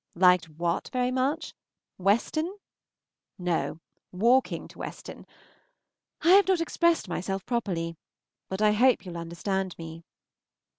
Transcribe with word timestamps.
Liked 0.15 0.49
what 0.49 0.89
very 0.91 1.11
much? 1.11 1.53
Weston? 1.99 2.57
No, 3.37 3.79
walking 4.11 4.67
to 4.69 4.79
Weston. 4.79 5.27
I 6.23 6.31
have 6.31 6.47
not 6.47 6.59
expressed 6.59 7.07
myself 7.07 7.45
properly, 7.45 7.97
but 8.49 8.63
I 8.63 8.71
hope 8.71 9.05
you 9.05 9.11
will 9.11 9.21
understand 9.21 9.77
me. 9.77 10.03